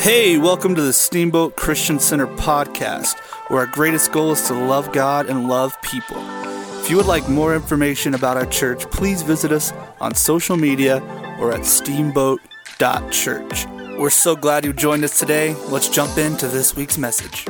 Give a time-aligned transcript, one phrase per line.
[0.00, 4.92] Hey, welcome to the Steamboat Christian Center podcast, where our greatest goal is to love
[4.92, 6.16] God and love people.
[6.80, 11.02] If you would like more information about our church, please visit us on social media
[11.38, 13.66] or at steamboat.church.
[13.98, 15.54] We're so glad you joined us today.
[15.68, 17.46] Let's jump into this week's message.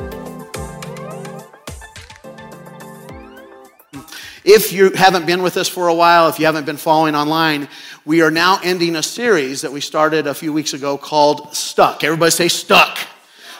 [4.43, 7.67] If you haven't been with us for a while, if you haven't been following online,
[8.05, 12.03] we are now ending a series that we started a few weeks ago called Stuck.
[12.03, 12.97] Everybody say Stuck.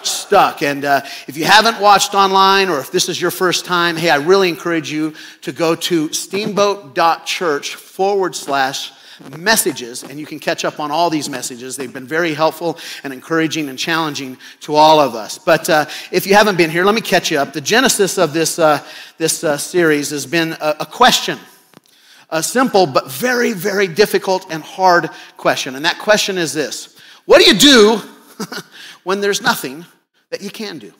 [0.01, 0.63] Stuck.
[0.63, 4.09] And uh, if you haven't watched online or if this is your first time, hey,
[4.09, 8.91] I really encourage you to go to steamboat.church forward slash
[9.37, 11.75] messages, and you can catch up on all these messages.
[11.75, 15.37] They've been very helpful and encouraging and challenging to all of us.
[15.37, 17.53] But uh, if you haven't been here, let me catch you up.
[17.53, 18.83] The genesis of this, uh,
[19.17, 21.37] this uh, series has been a, a question.
[22.29, 25.75] A simple but very, very difficult and hard question.
[25.75, 28.01] And that question is this What do you do
[29.03, 29.85] when there's nothing
[30.29, 30.93] that you can do?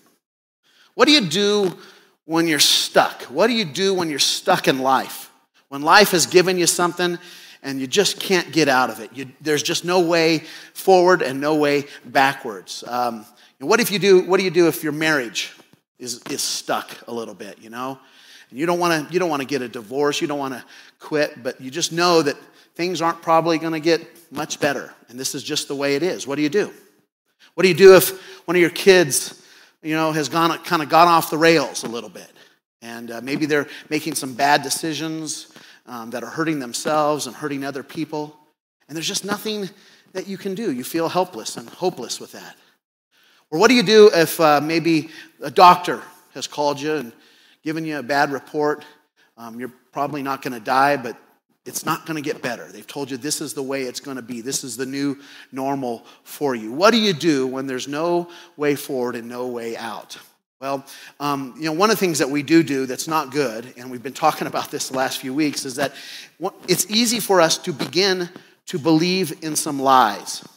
[0.93, 1.77] What do you do
[2.25, 3.23] when you're stuck?
[3.23, 5.31] What do you do when you're stuck in life?
[5.69, 7.17] When life has given you something
[7.63, 9.11] and you just can't get out of it.
[9.13, 10.39] You, there's just no way
[10.73, 12.83] forward and no way backwards.
[12.87, 13.25] Um,
[13.59, 14.21] what if you do?
[14.21, 15.53] What do you do if your marriage
[15.99, 17.59] is, is stuck a little bit?
[17.59, 17.99] You know,
[18.49, 20.21] and you don't want to you don't want to get a divorce.
[20.21, 20.63] You don't want to
[20.99, 22.37] quit, but you just know that
[22.75, 26.03] things aren't probably going to get much better, and this is just the way it
[26.03, 26.25] is.
[26.25, 26.71] What do you do?
[27.53, 29.45] What do you do if one of your kids,
[29.83, 32.31] you know, has gone kind of gone off the rails a little bit,
[32.81, 35.53] and uh, maybe they're making some bad decisions
[35.85, 38.37] um, that are hurting themselves and hurting other people.
[38.87, 39.69] And there's just nothing
[40.13, 40.71] that you can do.
[40.71, 42.55] You feel helpless and hopeless with that.
[43.49, 45.09] Or what do you do if uh, maybe
[45.41, 46.01] a doctor
[46.33, 47.13] has called you and
[47.63, 48.85] given you a bad report?
[49.37, 51.17] Um, you're probably not going to die, but
[51.65, 52.71] it's not going to get better.
[52.71, 54.41] They've told you this is the way it's going to be.
[54.41, 55.17] This is the new
[55.51, 56.71] normal for you.
[56.71, 60.17] What do you do when there's no way forward and no way out?
[60.61, 60.85] Well,
[61.19, 63.89] um, you know, one of the things that we do do that's not good, and
[63.89, 65.91] we've been talking about this the last few weeks, is that
[66.67, 68.29] it's easy for us to begin
[68.67, 70.47] to believe in some lies,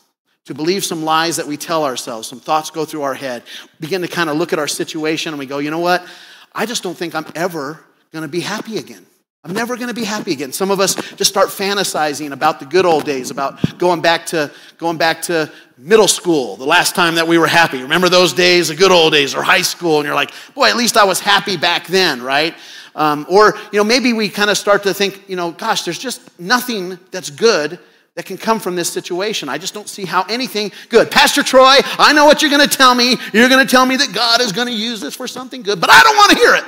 [0.44, 3.44] to believe some lies that we tell ourselves, some thoughts go through our head,
[3.80, 6.06] begin to kind of look at our situation, and we go, you know what?
[6.54, 9.06] I just don't think I'm ever going to be happy again.
[9.46, 10.52] I'm never going to be happy again.
[10.52, 14.50] Some of us just start fantasizing about the good old days, about going back to
[14.78, 17.82] going back to middle school, the last time that we were happy.
[17.82, 20.76] Remember those days, the good old days, or high school, and you're like, boy, at
[20.76, 22.54] least I was happy back then, right?
[22.94, 25.98] Um, or you know, maybe we kind of start to think, you know, gosh, there's
[25.98, 27.78] just nothing that's good
[28.14, 29.50] that can come from this situation.
[29.50, 31.10] I just don't see how anything good.
[31.10, 33.16] Pastor Troy, I know what you're going to tell me.
[33.34, 35.82] You're going to tell me that God is going to use this for something good,
[35.82, 36.64] but I don't want to hear it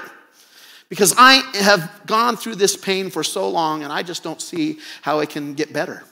[0.88, 4.78] because I have gone through this pain for so long and I just don't see
[5.02, 6.04] how it can get better.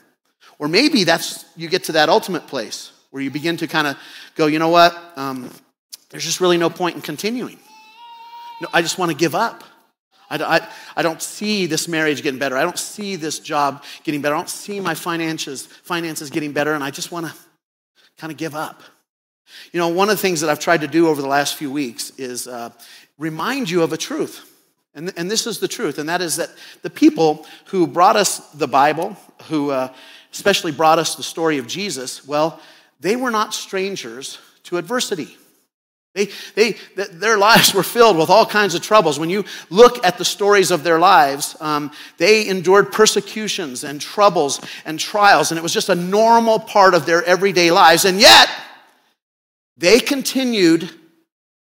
[0.59, 3.97] Or maybe that's you get to that ultimate place where you begin to kind of
[4.35, 4.95] go, you know what?
[5.15, 5.49] Um,
[6.09, 7.59] there's just really no point in continuing.
[8.61, 9.63] No, I just want to give up.
[10.29, 12.57] I, I, I don't see this marriage getting better.
[12.57, 14.35] I don't see this job getting better.
[14.35, 17.33] I don't see my finances, finances getting better, and I just want to
[18.17, 18.81] kind of give up.
[19.71, 21.71] You know, one of the things that I've tried to do over the last few
[21.71, 22.71] weeks is uh,
[23.17, 24.51] remind you of a truth.
[24.95, 26.49] And, and this is the truth, and that is that
[26.81, 29.17] the people who brought us the Bible,
[29.49, 29.93] who uh,
[30.31, 32.61] especially brought us the story of Jesus, well,
[33.01, 35.37] they were not strangers to adversity.
[36.13, 39.19] They, they, their lives were filled with all kinds of troubles.
[39.19, 44.61] When you look at the stories of their lives, um, they endured persecutions and troubles
[44.85, 48.05] and trials, and it was just a normal part of their everyday lives.
[48.05, 48.49] And yet,
[49.75, 50.89] they continued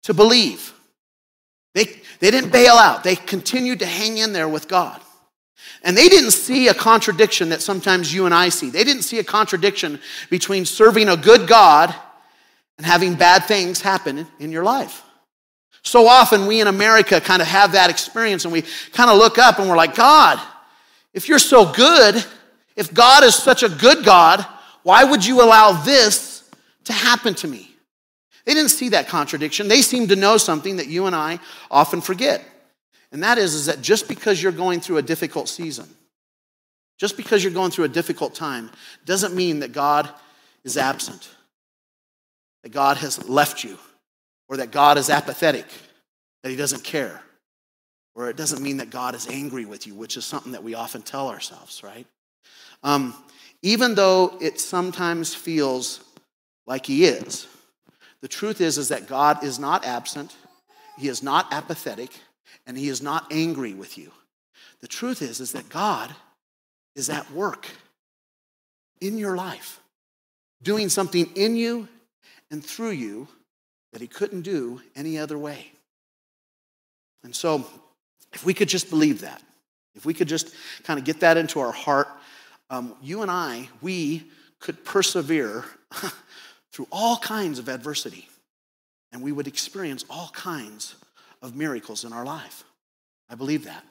[0.03, 0.75] to believe.
[1.75, 1.85] They,
[2.19, 5.01] they didn't bail out, they continued to hang in there with God.
[5.83, 8.71] And they didn't see a contradiction that sometimes you and I see.
[8.71, 11.95] They didn't see a contradiction between serving a good God
[12.77, 15.03] and having bad things happen in your life.
[15.83, 19.39] So often we in America kind of have that experience and we kind of look
[19.39, 20.39] up and we're like, God,
[21.15, 22.23] if you're so good,
[22.77, 24.45] if God is such a good God,
[24.83, 26.49] why would you allow this
[26.85, 27.70] to happen to me?
[28.45, 29.69] They didn't see that contradiction.
[29.69, 31.39] They seemed to know something that you and I
[31.71, 32.45] often forget.
[33.13, 35.89] And that is, is that just because you're going through a difficult season,
[36.99, 38.71] just because you're going through a difficult time,
[39.05, 40.09] doesn't mean that God
[40.65, 41.29] is absent,
[42.63, 43.79] that God has left you,
[44.49, 45.67] or that God is apathetic,
[46.43, 47.23] that He doesn't care.
[48.15, 50.75] Or it doesn't mean that God is angry with you, which is something that we
[50.75, 52.07] often tell ourselves, right?
[52.83, 53.15] Um,
[53.63, 56.05] even though it sometimes feels
[56.67, 57.47] like He is,
[58.23, 60.37] the truth is, is that God is not absent,
[60.99, 62.11] He is not apathetic,
[62.67, 64.13] and He is not angry with you.
[64.81, 66.15] The truth is, is that God
[66.95, 67.67] is at work
[69.01, 69.81] in your life,
[70.63, 71.89] doing something in you
[72.51, 73.29] and through you
[73.93, 75.73] that he couldn't do any other way.
[77.23, 77.67] And so,
[78.33, 79.43] if we could just believe that,
[79.95, 82.09] if we could just kind of get that into our heart,
[82.71, 84.25] um, you and I, we
[84.61, 85.65] could persevere
[86.73, 88.29] through all kinds of adversity,
[89.13, 90.95] and we would experience all kinds
[91.43, 92.65] of miracles in our life.
[93.29, 93.85] I believe that.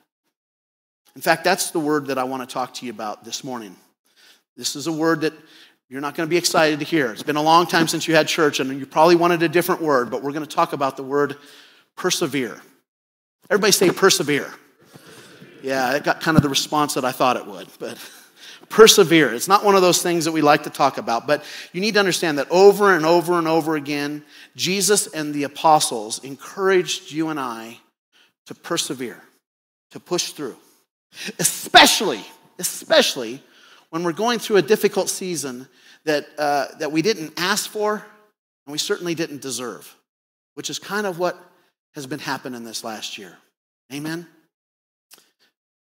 [1.16, 3.76] In fact, that's the word that I want to talk to you about this morning.
[4.56, 5.34] This is a word that
[5.90, 7.12] you're not going to be excited to hear.
[7.12, 9.82] It's been a long time since you had church, and you probably wanted a different
[9.82, 11.38] word, but we're going to talk about the word
[11.96, 12.62] persevere.
[13.50, 14.54] Everybody say persevere.
[15.64, 17.98] Yeah, it got kind of the response that I thought it would, but
[18.70, 19.34] persevere.
[19.34, 21.44] It's not one of those things that we like to talk about, but
[21.74, 24.24] you need to understand that over and over and over again,
[24.56, 27.80] Jesus and the apostles encouraged you and I
[28.46, 29.22] to persevere,
[29.92, 30.56] to push through.
[31.40, 32.22] Especially,
[32.60, 33.42] especially
[33.90, 35.68] when we're going through a difficult season
[36.06, 37.94] that, uh, that we didn't ask for
[38.66, 39.96] and we certainly didn't deserve,
[40.54, 41.38] which is kind of what
[41.96, 43.36] has been happening this last year.
[43.92, 44.28] Amen?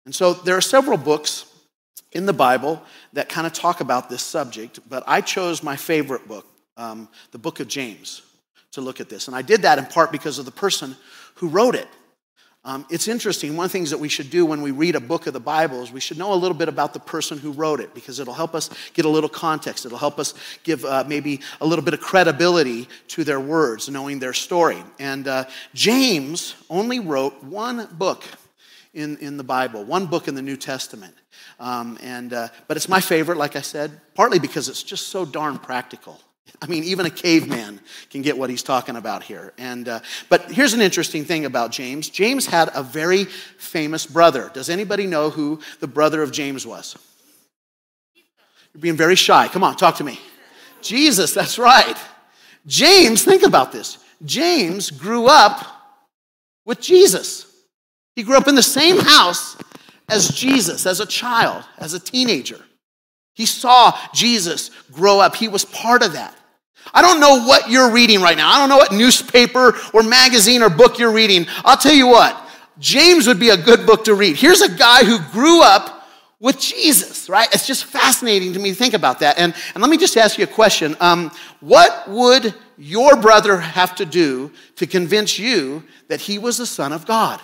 [0.05, 1.45] And so there are several books
[2.15, 2.81] in the Bible
[3.13, 6.47] that kind of talk about this subject, but I chose my favorite book,
[6.77, 8.21] um, the book of James,
[8.71, 9.27] to look at this.
[9.27, 10.95] And I did that in part because of the person
[11.35, 11.87] who wrote it.
[12.63, 13.55] Um, it's interesting.
[13.55, 15.39] One of the things that we should do when we read a book of the
[15.39, 18.19] Bible is we should know a little bit about the person who wrote it because
[18.19, 19.85] it'll help us get a little context.
[19.85, 20.33] It'll help us
[20.63, 24.81] give uh, maybe a little bit of credibility to their words, knowing their story.
[24.99, 25.45] And uh,
[25.75, 28.23] James only wrote one book
[28.95, 31.13] in, in the Bible, one book in the New Testament.
[31.59, 35.25] Um, and, uh, but it's my favorite, like I said, partly because it's just so
[35.25, 36.19] darn practical.
[36.61, 39.53] I mean, even a caveman can get what he's talking about here.
[39.57, 39.99] And, uh,
[40.29, 44.49] but here's an interesting thing about James James had a very famous brother.
[44.53, 46.95] Does anybody know who the brother of James was?
[48.73, 49.47] You're being very shy.
[49.49, 50.19] Come on, talk to me.
[50.81, 51.97] Jesus, that's right.
[52.65, 53.97] James, think about this.
[54.23, 55.65] James grew up
[56.63, 57.54] with Jesus.
[58.15, 59.57] He grew up in the same house
[60.07, 62.63] as Jesus, as a child, as a teenager.
[63.33, 65.35] He saw Jesus grow up.
[65.35, 66.35] He was part of that.
[66.93, 68.49] I don't know what you're reading right now.
[68.49, 71.45] I don't know what newspaper or magazine or book you're reading.
[71.65, 72.39] I'll tell you what,
[72.79, 74.37] James would be a good book to read.
[74.37, 76.07] Here's a guy who grew up
[76.39, 77.47] with Jesus, right?
[77.53, 79.37] It's just fascinating to me to think about that.
[79.39, 80.95] And, and let me just ask you a question.
[80.99, 86.65] Um, what would your brother have to do to convince you that he was the
[86.65, 87.41] Son of God?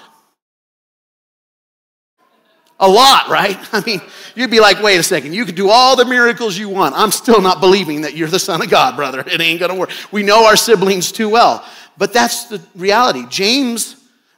[2.82, 3.58] A lot, right?
[3.72, 4.02] I mean,
[4.36, 6.96] you'd be like, wait a second, you could do all the miracles you want.
[6.96, 9.22] I'm still not believing that you're the Son of God, brother.
[9.22, 9.92] It ain't gonna work.
[10.12, 11.66] We know our siblings too well.
[11.98, 13.26] But that's the reality.
[13.30, 13.96] James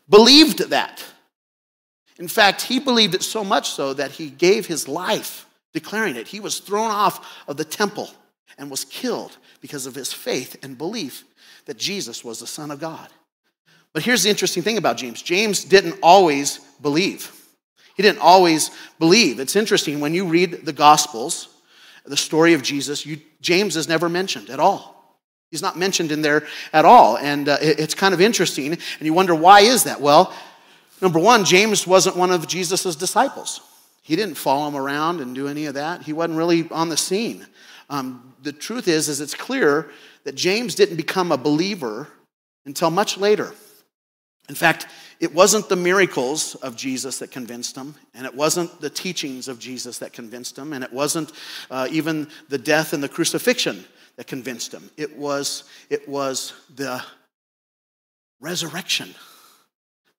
[0.10, 1.04] believed that.
[2.19, 6.28] In fact, he believed it so much so that he gave his life declaring it.
[6.28, 8.10] He was thrown off of the temple
[8.57, 11.24] and was killed because of his faith and belief
[11.66, 13.07] that Jesus was the Son of God.
[13.94, 17.31] But here's the interesting thing about James James didn't always believe.
[17.95, 19.40] He didn't always believe.
[19.40, 21.50] It's interesting when you read the Gospels,
[22.06, 24.94] the story of Jesus, you, James is never mentioned at all.
[25.51, 27.18] He's not mentioned in there at all.
[27.18, 28.74] And uh, it, it's kind of interesting.
[28.74, 30.01] And you wonder, why is that?
[30.01, 30.34] Well,
[31.01, 33.62] number one, James wasn't one of Jesus' disciples.
[34.01, 36.01] He didn't follow him around and do any of that.
[36.01, 37.46] He wasn't really on the scene.
[37.89, 39.89] Um, the truth is, is it's clear
[40.24, 42.08] that James didn't become a believer
[42.65, 43.53] until much later.
[44.50, 44.88] In fact,
[45.24, 49.58] it wasn't the miracles of Jesus that convinced him, and it wasn't the teachings of
[49.58, 51.32] Jesus that convinced him, and it wasn't
[51.72, 53.86] uh, even the death and the crucifixion
[54.18, 54.89] that convinced him.
[54.98, 57.01] It was, it was the
[58.42, 59.15] resurrection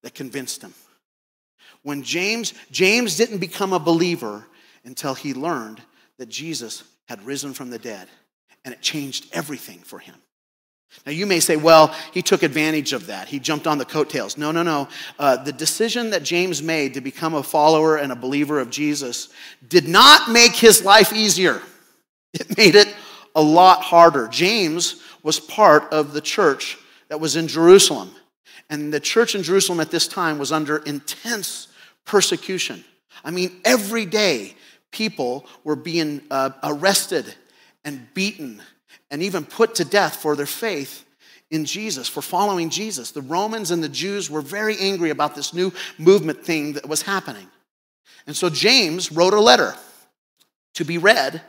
[0.03, 0.73] that convinced him.
[1.83, 4.47] When James, James didn't become a believer
[4.87, 5.83] until he learned
[6.17, 8.09] that Jesus had risen from the dead,
[8.65, 10.17] and it changed everything for him.
[11.07, 13.29] Now, you may say, well, he took advantage of that.
[13.29, 14.39] He jumped on the coattails.
[14.39, 14.89] No, no, no.
[15.19, 19.29] Uh, the decision that James made to become a follower and a believer of Jesus
[19.69, 21.61] did not make his life easier,
[22.33, 22.95] it made it
[23.35, 24.29] a lot harder.
[24.29, 28.11] James was part of the church that was in Jerusalem.
[28.71, 31.69] And the church in Jerusalem at this time was under intense
[32.05, 32.85] persecution.
[33.25, 34.55] I mean, every day
[34.91, 37.35] people were being uh, arrested
[37.85, 38.63] and beaten
[39.11, 41.05] and even put to death for their faith
[41.51, 43.11] in Jesus, for following Jesus.
[43.11, 47.03] The Romans and the Jews were very angry about this new movement thing that was
[47.03, 47.49] happening.
[48.27, 49.75] And so James wrote a letter
[50.75, 51.43] to be read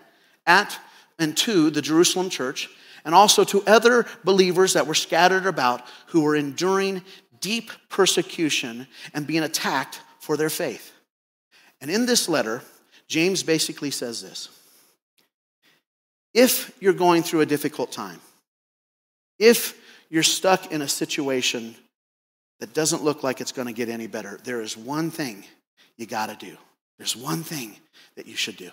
[0.46, 0.78] at
[1.18, 2.70] and to the Jerusalem church
[3.04, 7.04] and also to other believers that were scattered about who were enduring
[7.40, 10.92] deep persecution and being attacked for their faith.
[11.82, 12.62] And in this letter,
[13.08, 14.50] James basically says this
[16.36, 18.20] if you're going through a difficult time,
[19.40, 21.76] If you're stuck in a situation
[22.60, 25.44] that doesn't look like it's going to get any better, there is one thing
[25.98, 26.56] you got to do.
[26.98, 27.76] There's one thing
[28.16, 28.70] that you should do.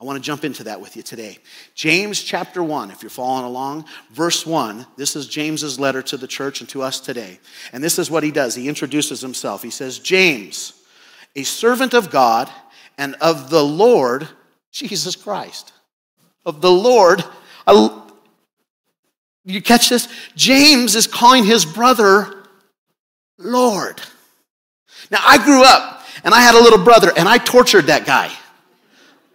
[0.00, 1.38] I want to jump into that with you today.
[1.74, 6.26] James chapter 1, if you're following along, verse 1, this is James's letter to the
[6.26, 7.38] church and to us today.
[7.72, 8.54] And this is what he does.
[8.54, 9.62] He introduces himself.
[9.62, 10.72] He says, James,
[11.36, 12.50] a servant of God
[12.96, 14.28] and of the Lord
[14.72, 15.72] Jesus Christ.
[16.50, 17.22] Of the Lord.
[19.44, 20.08] You catch this?
[20.34, 22.42] James is calling his brother
[23.38, 24.00] Lord.
[25.12, 28.32] Now, I grew up and I had a little brother and I tortured that guy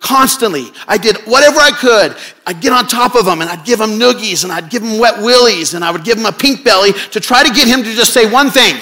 [0.02, 0.66] constantly.
[0.90, 2.18] I did whatever I could.
[2.46, 5.00] I'd get on top of him and I'd give him noogies and I'd give him
[5.00, 7.82] wet willies and I would give him a pink belly to try to get him
[7.82, 8.76] to just say one thing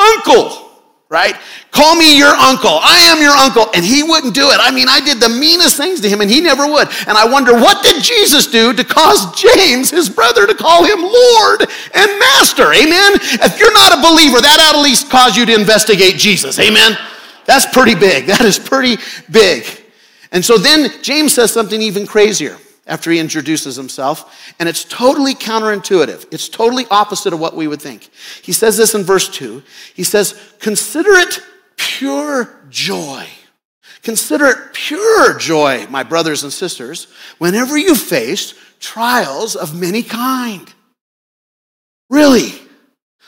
[0.00, 0.65] Uncle
[1.08, 1.36] right?
[1.70, 2.78] Call me your uncle.
[2.82, 3.70] I am your uncle.
[3.74, 4.58] And he wouldn't do it.
[4.60, 6.88] I mean, I did the meanest things to him and he never would.
[7.06, 11.00] And I wonder, what did Jesus do to cause James, his brother, to call him
[11.02, 11.62] Lord
[11.94, 12.72] and Master?
[12.72, 13.12] Amen?
[13.38, 16.58] If you're not a believer, that at least cause you to investigate Jesus.
[16.58, 16.98] Amen?
[17.44, 18.26] That's pretty big.
[18.26, 18.96] That is pretty
[19.30, 19.64] big.
[20.32, 25.34] And so then James says something even crazier after he introduces himself, and it's totally
[25.34, 26.26] counterintuitive.
[26.32, 28.10] It's totally opposite of what we would think.
[28.42, 29.62] He says this in verse 2.
[29.94, 31.40] He says, Consider it
[31.76, 33.26] pure joy.
[34.02, 40.72] Consider it pure joy, my brothers and sisters, whenever you face trials of many kind.
[42.08, 42.52] Really?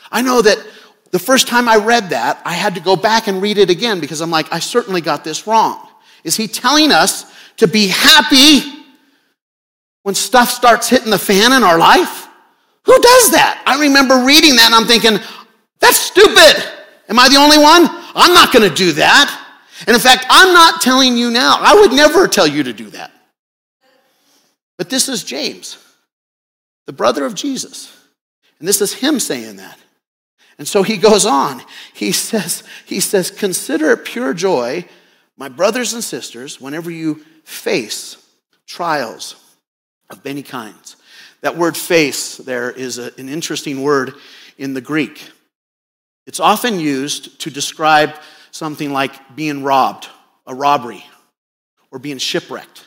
[0.09, 0.57] I know that
[1.11, 3.99] the first time I read that, I had to go back and read it again
[3.99, 5.85] because I'm like, I certainly got this wrong.
[6.23, 8.78] Is he telling us to be happy
[10.03, 12.27] when stuff starts hitting the fan in our life?
[12.83, 13.61] Who does that?
[13.65, 15.19] I remember reading that and I'm thinking,
[15.79, 16.63] that's stupid.
[17.07, 17.85] Am I the only one?
[18.15, 19.35] I'm not going to do that.
[19.87, 21.57] And in fact, I'm not telling you now.
[21.59, 23.11] I would never tell you to do that.
[24.77, 25.77] But this is James,
[26.85, 27.95] the brother of Jesus.
[28.59, 29.77] And this is him saying that.
[30.57, 31.61] And so he goes on.
[31.93, 34.85] He says, he says, consider it pure joy,
[35.37, 38.17] my brothers and sisters, whenever you face
[38.67, 39.35] trials
[40.09, 40.95] of many kinds.
[41.41, 44.13] That word face there is a, an interesting word
[44.57, 45.29] in the Greek.
[46.25, 48.15] It's often used to describe
[48.51, 50.07] something like being robbed,
[50.45, 51.03] a robbery,
[51.91, 52.85] or being shipwrecked.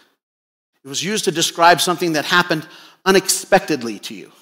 [0.84, 2.66] It was used to describe something that happened
[3.04, 4.32] unexpectedly to you,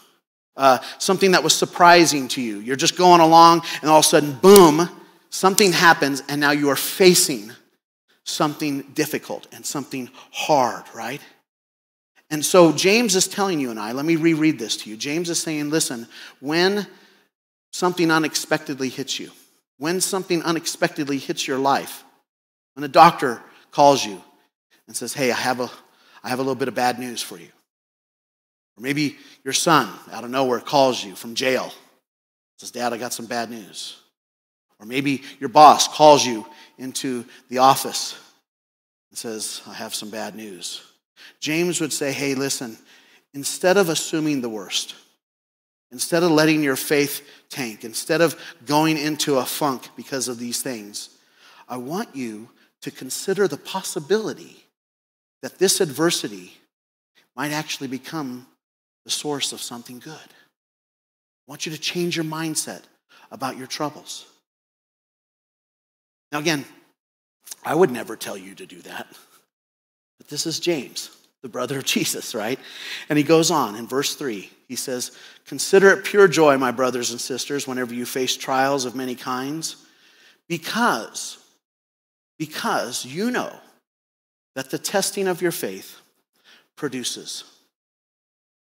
[0.56, 2.58] uh, something that was surprising to you.
[2.58, 4.88] You're just going along, and all of a sudden, boom,
[5.30, 7.52] something happens, and now you are facing
[8.24, 11.20] something difficult and something hard, right?
[12.30, 14.96] And so James is telling you and I, let me reread this to you.
[14.96, 16.06] James is saying, listen,
[16.38, 16.86] when
[17.72, 19.30] something unexpectedly hits you,
[19.78, 22.04] when something unexpectedly hits your life,
[22.74, 24.22] when a doctor calls you
[24.86, 25.70] and says, hey, I have a,
[26.22, 27.48] I have a little bit of bad news for you.
[28.76, 31.72] Or maybe your son out of nowhere calls you from jail,
[32.58, 33.96] says, Dad, I got some bad news.
[34.78, 36.46] Or maybe your boss calls you
[36.78, 38.18] into the office
[39.10, 40.82] and says, I have some bad news.
[41.40, 42.76] James would say, hey, listen,
[43.34, 44.94] instead of assuming the worst,
[45.92, 48.36] instead of letting your faith tank, instead of
[48.66, 51.10] going into a funk because of these things,
[51.68, 52.48] I want you
[52.82, 54.64] to consider the possibility
[55.42, 56.56] that this adversity
[57.36, 58.46] might actually become
[59.04, 60.12] the source of something good.
[60.14, 62.82] I want you to change your mindset
[63.30, 64.26] about your troubles.
[66.32, 66.64] Now, again,
[67.64, 69.06] I would never tell you to do that,
[70.20, 71.10] but this is James
[71.42, 72.58] the brother of Jesus, right?
[73.08, 74.50] And he goes on in verse 3.
[74.68, 75.12] He says,
[75.46, 79.76] Consider it pure joy, my brothers and sisters, whenever you face trials of many kinds,
[80.48, 81.38] because,
[82.38, 83.52] because you know
[84.54, 86.00] that the testing of your faith
[86.76, 87.44] produces.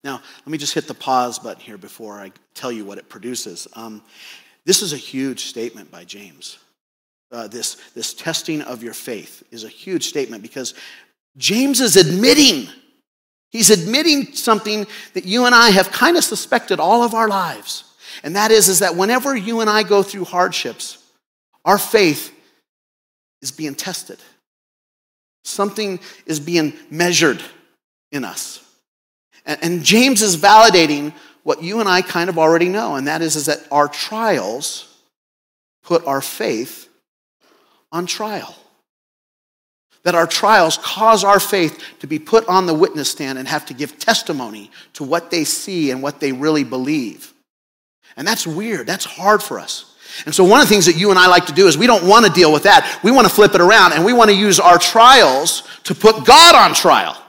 [0.02, 3.08] Now, let me just hit the pause button here before I tell you what it
[3.08, 3.66] produces.
[3.72, 4.02] Um,
[4.66, 6.58] this is a huge statement by James.
[7.32, 10.74] Uh, this, this testing of your faith is a huge statement because
[11.36, 12.68] James is admitting,
[13.50, 17.84] he's admitting something that you and I have kind of suspected all of our lives.
[18.22, 20.98] And that is, is that whenever you and I go through hardships,
[21.64, 22.32] our faith
[23.42, 24.18] is being tested.
[25.44, 27.42] Something is being measured
[28.12, 28.64] in us.
[29.44, 31.12] And, and James is validating
[31.42, 34.90] what you and I kind of already know, and that is, is that our trials
[35.82, 36.88] put our faith
[37.92, 38.56] on trial
[40.04, 43.66] that our trials cause our faith to be put on the witness stand and have
[43.66, 47.32] to give testimony to what they see and what they really believe.
[48.16, 48.86] And that's weird.
[48.86, 49.96] That's hard for us.
[50.26, 51.88] And so, one of the things that you and I like to do is we
[51.88, 53.00] don't want to deal with that.
[53.02, 56.24] We want to flip it around and we want to use our trials to put
[56.24, 57.20] God on trial.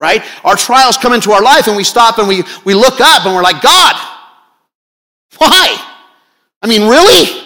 [0.00, 0.22] right?
[0.44, 3.34] Our trials come into our life and we stop and we, we look up and
[3.34, 3.94] we're like, God,
[5.38, 5.76] why?
[6.62, 7.45] I mean, really?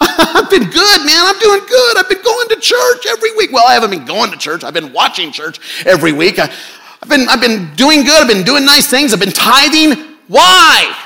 [0.00, 1.26] I've been good, man.
[1.26, 1.98] I'm doing good.
[1.98, 3.52] I've been going to church every week.
[3.52, 4.64] Well, I haven't been going to church.
[4.64, 6.38] I've been watching church every week.
[6.38, 8.20] I, have been, I've been doing good.
[8.22, 9.12] I've been doing nice things.
[9.12, 10.16] I've been tithing.
[10.28, 10.96] Why?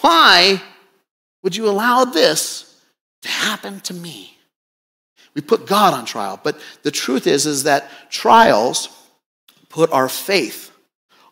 [0.00, 0.60] Why
[1.42, 2.82] would you allow this
[3.22, 4.36] to happen to me?
[5.34, 6.40] We put God on trial.
[6.42, 8.88] But the truth is, is that trials
[9.68, 10.70] put our faith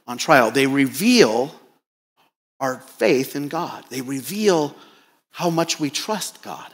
[0.07, 0.51] on trial.
[0.51, 1.55] They reveal
[2.61, 3.85] our faith in God.
[3.91, 4.75] They reveal
[5.39, 6.69] how much we trust God.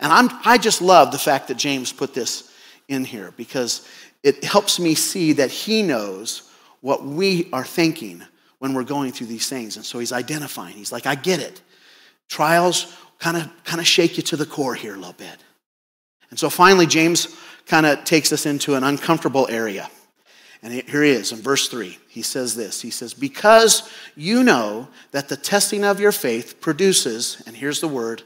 [0.00, 2.52] And I'm, I just love the fact that James put this
[2.88, 3.88] in here because
[4.22, 6.50] it helps me see that he knows
[6.82, 8.22] what we are thinking
[8.58, 9.76] when we're going through these things.
[9.76, 10.76] And so he's identifying.
[10.76, 11.62] He's like, I get it.
[12.28, 15.38] Trials kind of kind of shake you to the core here a little bit.
[16.28, 17.34] And so finally, James
[17.64, 19.88] kind of takes us into an uncomfortable area.
[20.62, 21.98] And here he is in verse 3.
[22.08, 27.42] He says this He says, Because you know that the testing of your faith produces,
[27.46, 28.22] and here's the word,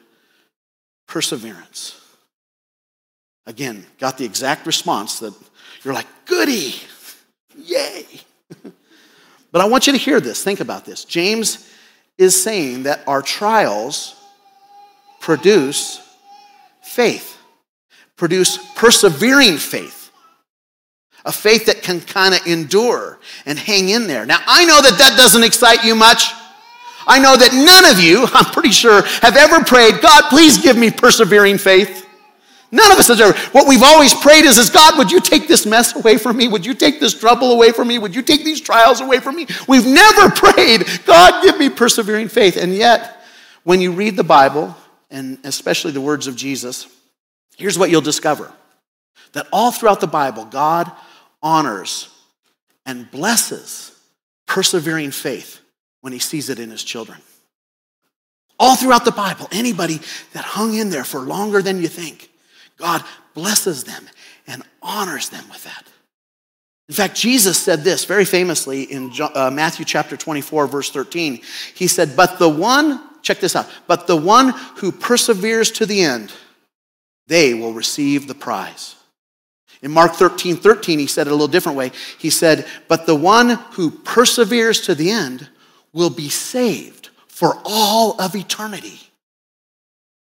[1.07, 2.01] perseverance.
[3.47, 5.33] Again, got the exact response that
[5.85, 6.75] you're like, goody,
[7.57, 8.05] yay.
[9.53, 10.43] but I want you to hear this.
[10.43, 11.05] Think about this.
[11.05, 11.71] James
[12.19, 14.17] is saying that our trials
[15.21, 16.01] produce
[16.83, 17.39] faith,
[18.17, 19.96] produce persevering faith,
[21.27, 24.25] a faith that can kind of endure and hang in there.
[24.25, 26.31] Now, I know that that doesn't excite you much.
[27.07, 30.79] I know that none of you, I'm pretty sure, have ever prayed, God, please give
[30.79, 32.05] me persevering faith.
[32.71, 33.37] None of us has ever.
[33.51, 36.49] What we've always prayed is, is God, would you take this mess away from me?
[36.49, 37.99] Would you take this trouble away from me?
[37.99, 39.47] Would you take these trials away from me?
[39.69, 42.57] We've never prayed, God, give me persevering faith.
[42.57, 43.25] And yet,
[43.65, 44.77] when you read the Bible,
[45.11, 46.87] and especially the words of Jesus,
[47.57, 48.53] here's what you'll discover
[49.33, 50.91] that all throughout the Bible, God
[51.47, 52.09] honors
[52.87, 53.97] and blesses
[54.47, 55.61] persevering faith
[56.01, 57.19] when he sees it in his children.
[58.59, 60.01] All throughout the Bible, anybody
[60.33, 62.31] that hung in there for longer than you think,
[62.79, 64.09] God blesses them
[64.49, 65.87] and honors them with that.
[66.89, 71.43] In fact, Jesus said this very famously in uh, Matthew chapter 24, verse 13.
[71.75, 76.03] He said, But the one, check this out, but the one who perseveres to the
[76.03, 76.33] end,
[77.29, 78.96] they will receive the prize.
[79.83, 81.93] In Mark 13, 13, he said it a little different way.
[82.19, 85.49] He said, But the one who perseveres to the end
[85.93, 89.01] will be saved for all of eternity.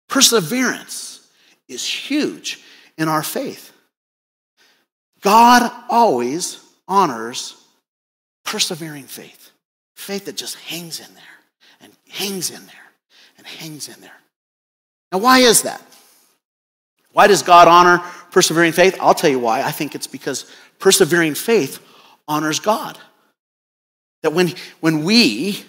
[0.08, 1.26] Perseverance
[1.68, 2.60] is huge
[2.96, 3.72] in our faith.
[5.20, 7.56] God always honors
[8.44, 9.50] persevering faith,
[9.94, 11.24] faith that just hangs in there
[11.80, 12.92] and hangs in there
[13.38, 14.10] and hangs in there.
[15.10, 15.82] Now, why is that?
[17.12, 18.02] Why does God honor
[18.34, 18.98] persevering faith?
[19.00, 19.62] I'll tell you why.
[19.62, 21.78] I think it's because persevering faith
[22.26, 22.98] honors God.
[24.24, 25.64] That when, when we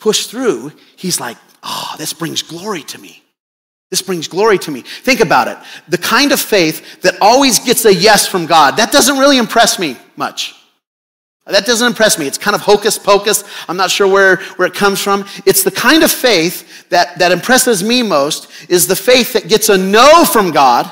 [0.00, 3.22] push through, he's like, oh, this brings glory to me.
[3.90, 4.80] This brings glory to me.
[4.80, 5.58] Think about it.
[5.88, 9.78] The kind of faith that always gets a yes from God, that doesn't really impress
[9.78, 10.54] me much.
[11.44, 12.26] That doesn't impress me.
[12.26, 13.44] It's kind of hocus pocus.
[13.68, 15.26] I'm not sure where, where it comes from.
[15.44, 19.68] It's the kind of faith that, that impresses me most is the faith that gets
[19.68, 20.90] a no from God,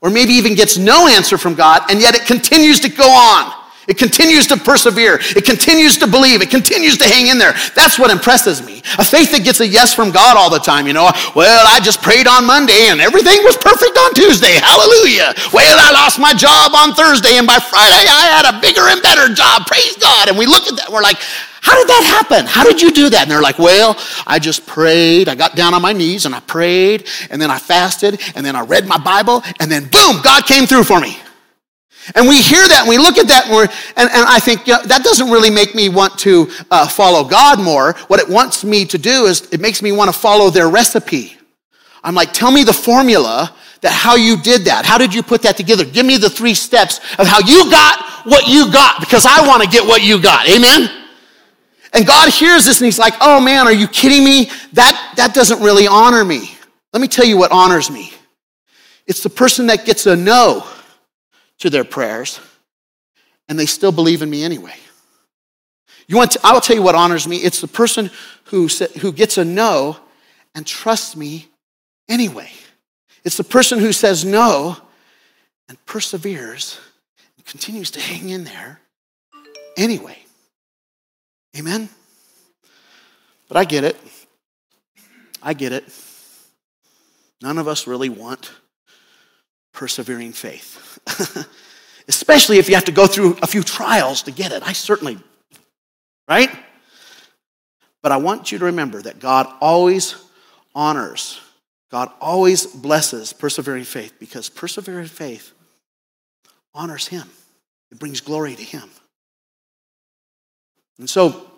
[0.00, 3.52] or maybe even gets no answer from God, and yet it continues to go on.
[3.86, 5.18] It continues to persevere.
[5.36, 6.42] It continues to believe.
[6.42, 7.54] It continues to hang in there.
[7.74, 8.82] That's what impresses me.
[8.98, 11.10] A faith that gets a yes from God all the time, you know.
[11.34, 14.58] Well, I just prayed on Monday and everything was perfect on Tuesday.
[14.58, 15.34] Hallelujah.
[15.52, 19.00] Well, I lost my job on Thursday and by Friday I had a bigger and
[19.02, 19.66] better job.
[19.66, 20.28] Praise God.
[20.28, 21.18] And we look at that we're like,
[21.62, 22.46] how did that happen?
[22.46, 23.22] How did you do that?
[23.22, 25.28] And they're like, well, I just prayed.
[25.28, 28.54] I got down on my knees and I prayed and then I fasted and then
[28.54, 31.18] I read my Bible and then boom, God came through for me.
[32.14, 34.74] And we hear that and we look at that and, and, and I think you
[34.74, 37.94] know, that doesn't really make me want to uh, follow God more.
[38.06, 41.36] What it wants me to do is it makes me want to follow their recipe.
[42.04, 44.84] I'm like, tell me the formula that how you did that.
[44.84, 45.84] How did you put that together?
[45.84, 49.62] Give me the three steps of how you got what you got because I want
[49.62, 50.48] to get what you got.
[50.48, 50.88] Amen?
[51.92, 54.50] And God hears this and he's like, oh man, are you kidding me?
[54.74, 56.50] That, that doesn't really honor me.
[56.92, 58.12] Let me tell you what honors me.
[59.06, 60.66] It's the person that gets a no
[61.58, 62.40] to their prayers,
[63.48, 64.74] and they still believe in me anyway.
[66.08, 67.36] You want to, I will tell you what honors me.
[67.36, 68.10] It's the person
[68.44, 68.68] who,
[69.00, 69.96] who gets a no
[70.54, 71.48] and trusts me
[72.08, 72.50] anyway.
[73.24, 74.76] It's the person who says no
[75.68, 76.78] and perseveres
[77.36, 78.80] and continues to hang in there
[79.76, 80.18] anyway.
[81.58, 81.88] Amen?
[83.48, 83.96] But I get it.
[85.42, 85.84] I get it.
[87.42, 88.50] None of us really want
[89.76, 90.98] persevering faith.
[92.08, 94.62] especially if you have to go through a few trials to get it.
[94.66, 95.18] I certainly,
[96.28, 96.50] right?
[98.02, 100.14] But I want you to remember that God always
[100.74, 101.40] honors,
[101.90, 105.52] God always blesses persevering faith because persevering faith
[106.74, 107.28] honors Him,
[107.90, 108.88] it brings glory to Him.
[110.98, 111.50] And so,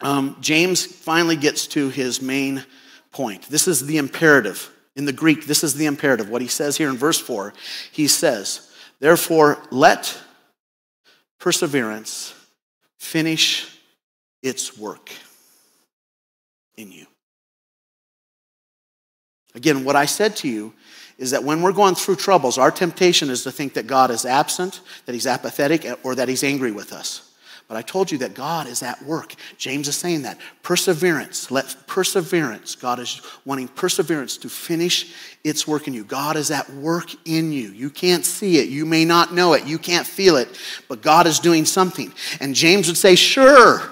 [0.00, 2.64] um, James finally gets to his main
[3.12, 3.48] point.
[3.48, 4.70] This is the imperative.
[4.96, 6.28] In the Greek, this is the imperative.
[6.28, 7.52] What he says here in verse 4,
[7.90, 10.18] he says, Therefore, let
[11.40, 12.34] perseverance
[12.98, 13.78] finish
[14.42, 15.10] its work
[16.76, 17.06] in you.
[19.54, 20.74] Again, what I said to you
[21.18, 24.24] is that when we're going through troubles, our temptation is to think that God is
[24.24, 27.33] absent, that he's apathetic, or that he's angry with us.
[27.74, 29.34] But I told you that God is at work.
[29.58, 30.38] James is saying that.
[30.62, 31.50] Perseverance.
[31.50, 32.76] Let perseverance.
[32.76, 36.04] God is wanting perseverance to finish its work in you.
[36.04, 37.70] God is at work in you.
[37.70, 38.68] You can't see it.
[38.68, 39.66] You may not know it.
[39.66, 40.56] You can't feel it.
[40.86, 42.12] But God is doing something.
[42.38, 43.82] And James would say, sure,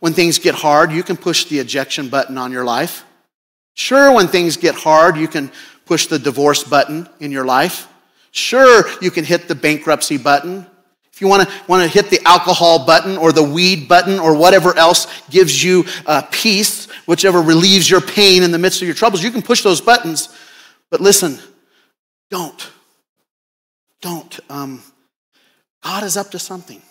[0.00, 3.06] when things get hard, you can push the ejection button on your life.
[3.72, 5.50] Sure, when things get hard, you can
[5.86, 7.88] push the divorce button in your life.
[8.32, 10.66] Sure, you can hit the bankruptcy button.
[11.24, 14.76] You want to, want to hit the alcohol button or the weed button or whatever
[14.76, 19.22] else gives you uh, peace, whichever relieves your pain in the midst of your troubles,
[19.22, 20.28] you can push those buttons.
[20.90, 21.38] But listen,
[22.30, 22.70] don't.
[24.02, 24.38] Don't.
[24.50, 24.82] Um,
[25.82, 26.82] God is up to something.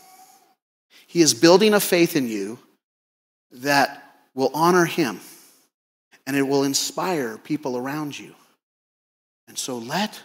[1.05, 2.57] He is building a faith in you
[3.51, 5.19] that will honor Him
[6.25, 8.33] and it will inspire people around you.
[9.47, 10.19] And so let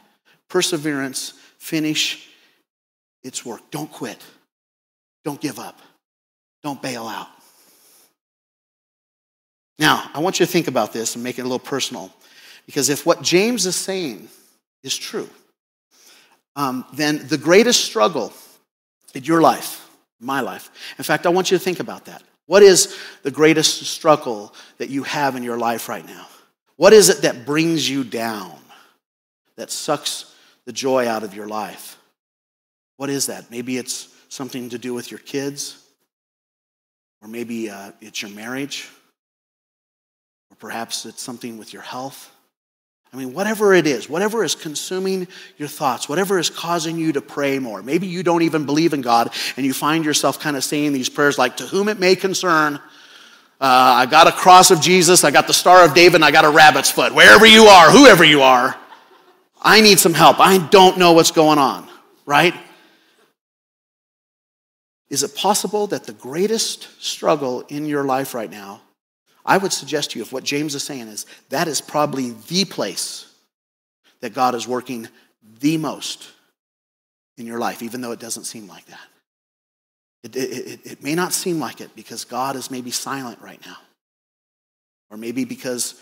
[0.49, 2.28] perseverance finish
[3.23, 3.61] its work.
[3.71, 4.25] Don't quit.
[5.25, 5.81] Don't give up.
[6.63, 7.29] Don't bail out.
[9.79, 12.13] Now, I want you to think about this and make it a little personal.
[12.67, 14.29] Because if what James is saying
[14.83, 15.29] is true,
[16.57, 18.33] um, then the greatest struggle
[19.15, 19.89] in your life,
[20.21, 22.23] my life, in fact, I want you to think about that.
[22.47, 26.27] What is the greatest struggle that you have in your life right now?
[26.77, 28.59] What is it that brings you down,
[29.57, 31.98] that sucks the joy out of your life?
[32.99, 33.51] What is that?
[33.51, 35.83] Maybe it's something to do with your kids,
[37.23, 38.89] or maybe uh, it's your marriage,
[40.51, 42.31] or perhaps it's something with your health.
[43.13, 47.21] I mean, whatever it is, whatever is consuming your thoughts, whatever is causing you to
[47.21, 47.83] pray more.
[47.85, 51.09] Maybe you don't even believe in God and you find yourself kind of saying these
[51.09, 52.81] prayers like, To whom it may concern, uh,
[53.61, 56.51] I got a cross of Jesus, I got the Star of David, I got a
[56.51, 57.15] rabbit's foot.
[57.15, 58.77] Wherever you are, whoever you are,
[59.63, 60.41] I need some help.
[60.41, 61.89] I don't know what's going on,
[62.27, 62.55] right?
[65.11, 68.83] Is it possible that the greatest struggle in your life right now,
[69.45, 72.65] I would suggest to you, if what James is saying is that is probably the
[72.67, 73.33] place
[74.21, 75.09] that God is working
[75.61, 76.31] the most
[77.39, 79.01] in your life, even though it doesn't seem like that.
[80.25, 83.77] It, it, it, may not seem like it because God is maybe silent right now,
[85.11, 86.01] or maybe because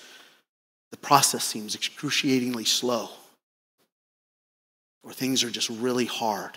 [0.91, 3.11] the process seems excruciatingly slow,
[5.05, 6.53] or things are just really hard.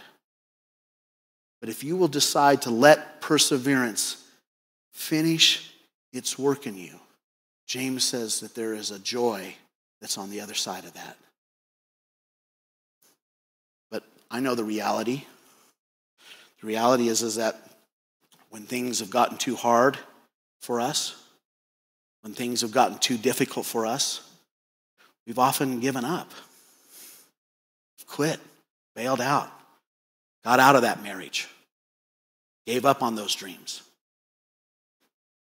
[1.59, 4.23] But if you will decide to let perseverance
[4.93, 5.73] finish
[6.13, 6.99] its work in you,
[7.67, 9.53] James says that there is a joy
[10.01, 11.17] that's on the other side of that.
[13.91, 15.25] But I know the reality.
[16.61, 17.59] The reality is, is that
[18.49, 19.97] when things have gotten too hard
[20.61, 21.15] for us,
[22.21, 24.21] when things have gotten too difficult for us,
[25.27, 26.31] we've often given up,
[28.07, 28.39] quit,
[28.95, 29.58] bailed out
[30.43, 31.47] got out of that marriage,
[32.65, 33.81] gave up on those dreams,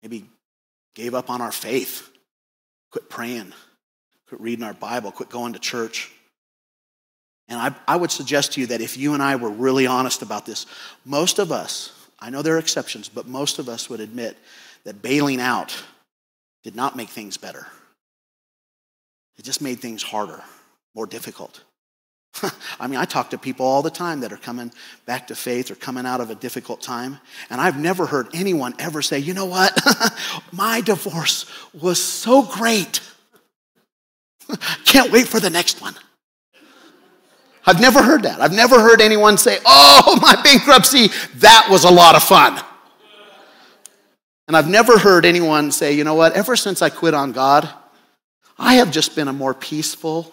[0.03, 0.25] maybe
[0.95, 2.09] gave up on our faith,
[2.91, 3.53] quit praying,
[4.29, 6.11] quit reading our Bible, quit going to church.
[7.49, 10.23] And I, I would suggest to you that if you and I were really honest
[10.23, 10.67] about this,
[11.05, 14.37] most of us, I know there are exceptions, but most of us would admit
[14.85, 15.83] that bailing out
[16.63, 17.67] did not make things better.
[19.39, 20.43] It just made things harder,
[20.95, 21.63] more difficult.
[22.81, 24.73] I mean, I talk to people all the time that are coming
[25.07, 27.19] back to faith or coming out of a difficult time,
[27.51, 29.79] and I've never heard anyone ever say, you know what?
[30.53, 33.01] My divorce was so great.
[34.85, 35.95] Can't wait for the next one.
[37.67, 38.41] I've never heard that.
[38.41, 42.59] I've never heard anyone say, oh, my bankruptcy, that was a lot of fun.
[44.47, 47.69] And I've never heard anyone say, you know what, ever since I quit on God,
[48.59, 50.33] I have just been a more peaceful,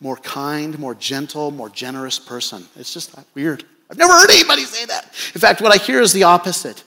[0.00, 2.64] more kind, more gentle, more generous person.
[2.76, 3.64] It's just weird.
[3.90, 5.04] I've never heard anybody say that.
[5.34, 6.82] In fact, what I hear is the opposite.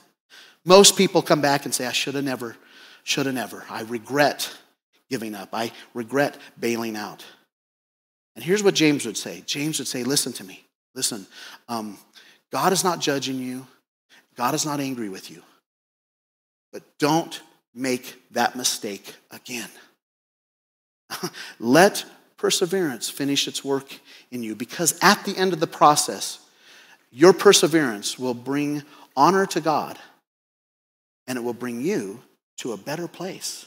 [0.65, 2.55] Most people come back and say, I should have never,
[3.03, 3.63] should have never.
[3.69, 4.51] I regret
[5.09, 5.49] giving up.
[5.53, 7.23] I regret bailing out.
[8.35, 10.65] And here's what James would say James would say, Listen to me.
[10.93, 11.27] Listen,
[11.67, 11.97] um,
[12.51, 13.67] God is not judging you,
[14.35, 15.41] God is not angry with you.
[16.73, 17.41] But don't
[17.73, 19.69] make that mistake again.
[21.59, 22.05] Let
[22.37, 23.99] perseverance finish its work
[24.31, 26.39] in you because at the end of the process,
[27.11, 28.83] your perseverance will bring
[29.15, 29.97] honor to God
[31.27, 32.21] and it will bring you
[32.57, 33.65] to a better place.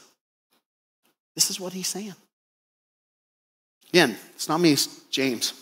[1.35, 2.15] This is what he's saying.
[3.89, 5.53] Again, it's not me, it's James.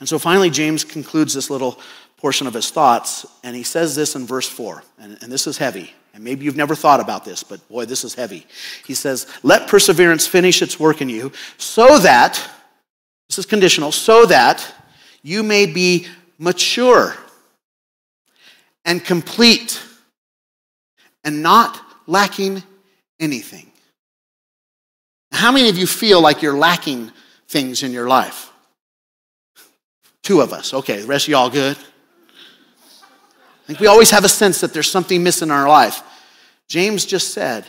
[0.00, 1.80] And so finally, James concludes this little
[2.18, 5.56] portion of his thoughts, and he says this in verse 4, and, and this is
[5.56, 5.92] heavy.
[6.14, 8.46] And maybe you've never thought about this, but boy, this is heavy.
[8.86, 12.34] He says, Let perseverance finish its work in you, so that,
[13.28, 14.74] this is conditional, so that
[15.22, 17.14] you may be mature
[18.84, 19.80] and complete
[21.24, 22.62] and not lacking
[23.20, 23.70] anything.
[25.30, 27.12] How many of you feel like you're lacking
[27.48, 28.50] things in your life?
[30.22, 30.74] Two of us.
[30.74, 31.76] Okay, the rest of y'all good?
[33.68, 36.02] Think we always have a sense that there's something missing in our life.
[36.68, 37.66] James just said,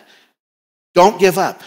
[0.95, 1.61] don't give up.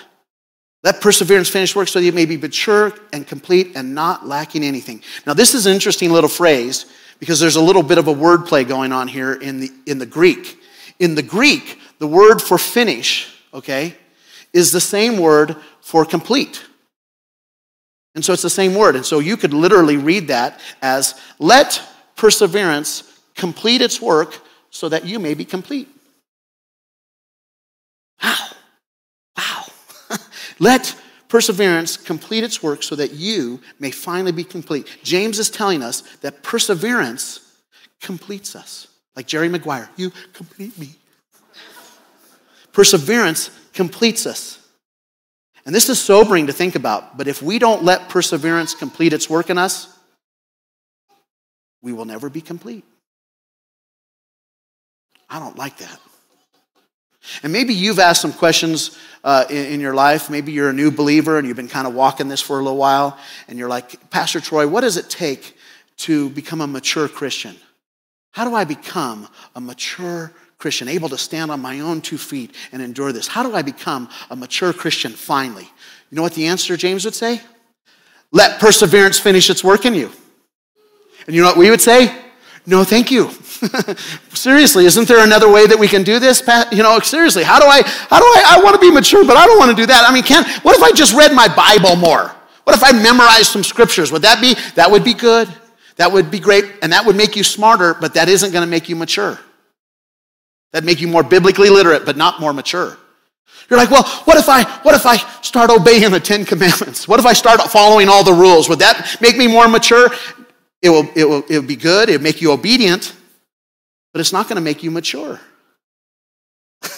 [0.83, 4.65] Let perseverance finish work so that you may be mature and complete and not lacking
[4.65, 5.03] anything.
[5.27, 6.87] Now, this is an interesting little phrase
[7.19, 10.07] because there's a little bit of a wordplay going on here in the, in the
[10.07, 10.59] Greek.
[10.99, 13.95] In the Greek, the word for finish, okay,
[14.55, 16.65] is the same word for complete.
[18.15, 18.97] And so it's the same word.
[18.97, 21.83] And so you could literally read that as let
[22.17, 24.41] perseverance complete its work
[24.71, 25.89] so that you may be complete.
[28.23, 28.37] Wow.
[29.37, 29.65] Wow.
[30.59, 30.97] let
[31.29, 34.87] perseverance complete its work so that you may finally be complete.
[35.03, 37.41] James is telling us that perseverance
[38.01, 38.89] completes us.
[39.17, 40.95] Like Jerry Maguire, you complete me.
[42.73, 44.59] Perseverance completes us.
[45.65, 49.31] And this is sobering to think about, but if we don't let perseverance complete its
[49.31, 49.89] work in us,
[51.83, 52.85] we will never be complete.
[55.33, 55.99] I don't like that.
[57.43, 60.29] And maybe you've asked some questions uh, in, in, your life.
[60.29, 62.77] Maybe you're a new believer and you've been kind of walking this for a little
[62.77, 63.17] while,
[63.49, 65.57] and you're like, Pastor Troy, what does it take
[65.99, 67.57] to become a mature Christian?
[68.33, 72.55] How do I become a mature Christian, able to stand on my own two feet
[72.71, 73.27] and endure this?
[73.27, 75.69] How do I become a mature Christian finally?
[76.11, 77.41] You know what the answer James would say?
[78.33, 80.11] Let perseverance finish its work in you.
[81.27, 82.32] And you know what we would say?
[82.65, 83.31] No, thank you.
[84.35, 86.43] seriously, isn't there another way that we can do this?
[86.71, 89.37] You know, seriously, how do I, how do I, I want to be mature, but
[89.37, 90.09] I don't want to do that.
[90.09, 92.33] I mean, can, what if I just read my Bible more?
[92.65, 94.13] What if I memorized some scriptures?
[94.13, 95.49] Would that be, that would be good.
[95.97, 98.71] That would be great, and that would make you smarter, but that isn't going to
[98.71, 99.39] make you mature.
[100.73, 102.97] That make you more biblically literate, but not more mature.
[103.69, 107.07] You're like, well, what if I what if I start obeying the Ten Commandments?
[107.07, 108.69] What if I start following all the rules?
[108.69, 110.11] Would that make me more mature?
[110.83, 113.15] It will, it will, it will be good, it will make you obedient,
[114.13, 115.41] but it's not going to make you mature.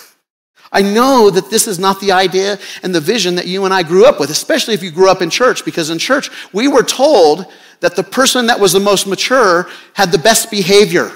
[0.72, 3.82] I know that this is not the idea and the vision that you and I
[3.82, 6.82] grew up with, especially if you grew up in church, because in church we were
[6.82, 7.46] told
[7.80, 11.12] that the person that was the most mature had the best behavior.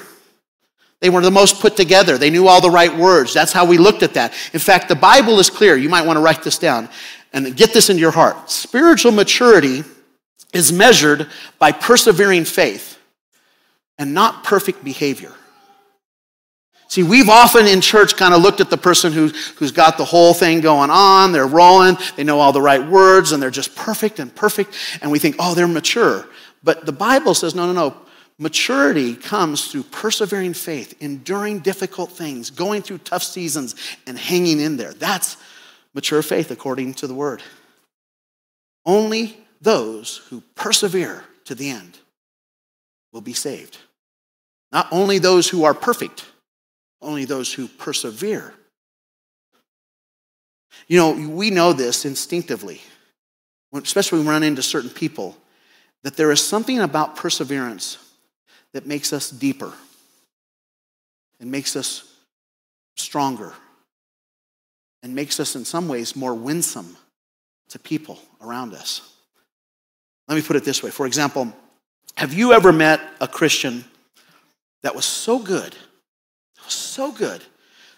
[1.00, 2.18] They were the most put together.
[2.18, 3.32] They knew all the right words.
[3.32, 4.34] That's how we looked at that.
[4.52, 5.76] In fact, the Bible is clear.
[5.76, 6.88] You might want to write this down
[7.32, 8.50] and get this into your heart.
[8.50, 9.84] Spiritual maturity
[10.52, 12.98] is measured by persevering faith
[13.98, 15.32] and not perfect behavior.
[16.88, 20.06] See, we've often in church kind of looked at the person who, who's got the
[20.06, 23.76] whole thing going on, they're rolling, they know all the right words, and they're just
[23.76, 26.26] perfect and perfect, and we think, oh, they're mature.
[26.64, 27.96] But the Bible says, no, no, no.
[28.38, 33.74] Maturity comes through persevering faith, enduring difficult things, going through tough seasons,
[34.06, 34.94] and hanging in there.
[34.94, 35.36] That's
[35.92, 37.42] mature faith according to the word.
[38.86, 41.98] Only those who persevere to the end
[43.12, 43.78] will be saved.
[44.70, 46.26] Not only those who are perfect,
[47.00, 48.52] only those who persevere.
[50.86, 52.80] You know, we know this instinctively,
[53.72, 55.36] especially when we run into certain people,
[56.02, 57.98] that there is something about perseverance
[58.72, 59.72] that makes us deeper
[61.40, 62.12] and makes us
[62.96, 63.52] stronger
[65.02, 66.96] and makes us, in some ways, more winsome
[67.68, 69.14] to people around us.
[70.28, 70.90] Let me put it this way.
[70.90, 71.52] For example,
[72.16, 73.84] have you ever met a Christian
[74.82, 75.74] that was so good,
[76.64, 77.42] was so good,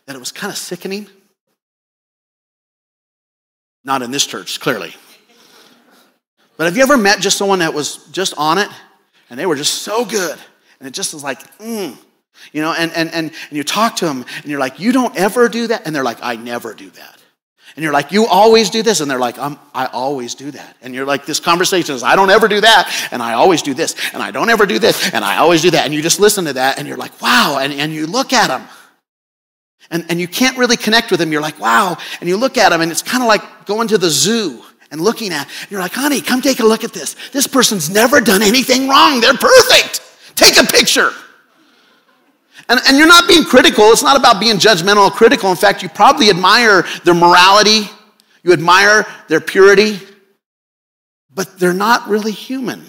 [0.06, 1.08] that it was kind of sickening?
[3.84, 4.94] Not in this church, clearly.
[6.56, 8.68] But have you ever met just someone that was just on it
[9.30, 10.38] and they were just so good?
[10.78, 11.96] And it just was like, mm.
[12.52, 15.16] You know, and, and, and, and you talk to them and you're like, you don't
[15.16, 15.86] ever do that?
[15.86, 17.19] And they're like, I never do that.
[17.76, 19.00] And you're like, you always do this.
[19.00, 20.76] And they're like, um, I always do that.
[20.82, 23.08] And you're like, this conversation is, I don't ever do that.
[23.10, 23.94] And I always do this.
[24.12, 25.12] And I don't ever do this.
[25.12, 25.84] And I always do that.
[25.84, 27.58] And you just listen to that and you're like, wow.
[27.60, 28.66] And, and you look at them.
[29.90, 31.32] And, and you can't really connect with them.
[31.32, 31.96] You're like, wow.
[32.20, 35.00] And you look at them and it's kind of like going to the zoo and
[35.00, 35.48] looking at.
[35.62, 37.16] And you're like, honey, come take a look at this.
[37.30, 39.20] This person's never done anything wrong.
[39.20, 40.00] They're perfect.
[40.34, 41.10] Take a picture.
[42.70, 43.86] And, and you're not being critical.
[43.86, 45.50] It's not about being judgmental or critical.
[45.50, 47.90] In fact, you probably admire their morality,
[48.44, 49.98] you admire their purity,
[51.34, 52.86] but they're not really human.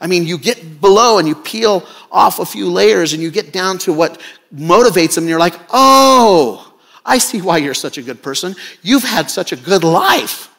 [0.00, 3.52] I mean, you get below and you peel off a few layers and you get
[3.52, 4.20] down to what
[4.52, 8.56] motivates them, and you're like, oh, I see why you're such a good person.
[8.82, 10.51] You've had such a good life.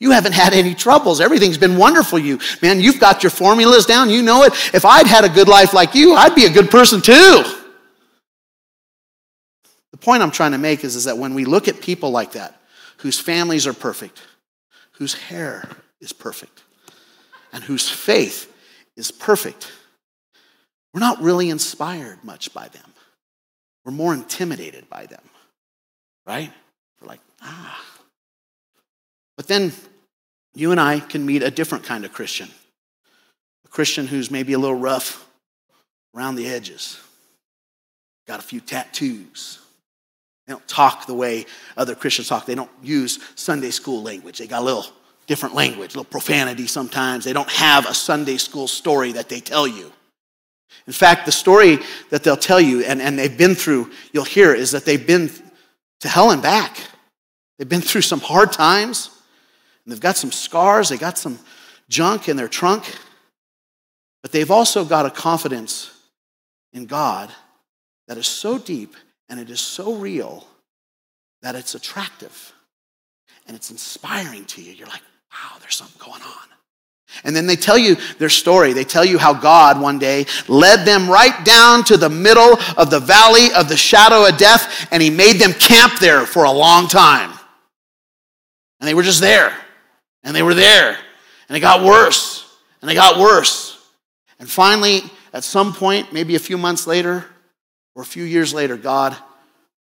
[0.00, 1.20] You haven't had any troubles.
[1.20, 2.40] Everything's been wonderful you.
[2.62, 4.08] Man, you've got your formulas down.
[4.08, 4.54] You know it.
[4.74, 7.44] If I'd had a good life like you, I'd be a good person too.
[9.90, 12.32] The point I'm trying to make is, is that when we look at people like
[12.32, 12.58] that,
[12.98, 14.22] whose families are perfect,
[14.92, 15.68] whose hair
[16.00, 16.62] is perfect,
[17.52, 18.50] and whose faith
[18.96, 19.70] is perfect,
[20.94, 22.94] we're not really inspired much by them.
[23.84, 25.22] We're more intimidated by them,
[26.26, 26.50] right?
[27.00, 27.84] We're like, ah.
[29.40, 29.72] But then
[30.54, 32.50] you and I can meet a different kind of Christian.
[33.64, 35.26] A Christian who's maybe a little rough
[36.14, 37.00] around the edges,
[38.28, 39.58] got a few tattoos.
[40.46, 42.44] They don't talk the way other Christians talk.
[42.44, 44.36] They don't use Sunday school language.
[44.36, 44.84] They got a little
[45.26, 47.24] different language, a little profanity sometimes.
[47.24, 49.90] They don't have a Sunday school story that they tell you.
[50.86, 51.78] In fact, the story
[52.10, 55.30] that they'll tell you and, and they've been through, you'll hear, is that they've been
[56.00, 56.76] to hell and back.
[57.56, 59.16] They've been through some hard times.
[59.84, 61.38] And they've got some scars, they got some
[61.88, 62.84] junk in their trunk,
[64.22, 65.90] but they've also got a confidence
[66.72, 67.30] in God
[68.08, 68.94] that is so deep
[69.28, 70.46] and it is so real
[71.42, 72.52] that it's attractive
[73.46, 74.72] and it's inspiring to you.
[74.72, 76.50] You're like, wow, there's something going on.
[77.24, 78.72] And then they tell you their story.
[78.72, 82.90] They tell you how God one day led them right down to the middle of
[82.90, 86.52] the valley of the shadow of death, and He made them camp there for a
[86.52, 87.32] long time.
[88.80, 89.56] And they were just there.
[90.22, 90.96] And they were there.
[91.48, 92.46] And it got worse.
[92.82, 93.78] And it got worse.
[94.38, 95.02] And finally,
[95.32, 97.24] at some point, maybe a few months later
[97.94, 99.16] or a few years later, God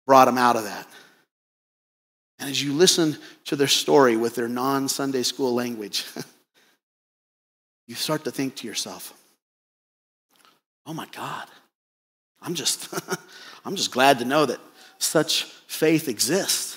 [0.06, 0.88] brought them out of that.
[2.40, 6.06] And as you listen to their story with their non Sunday school language,
[7.88, 9.14] you start to think to yourself,
[10.86, 11.48] oh my God,
[12.42, 12.94] I'm just,
[13.66, 14.60] I'm just glad to know that
[15.00, 16.69] such faith exists.